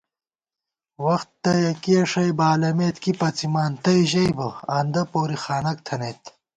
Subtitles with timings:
[1.03, 6.21] وختہ یَکِیَہ ݭَئ بالَمېت کی پَڅِمان تئ ژَئیبہ، آندہ پوری خانَک تھنَئیت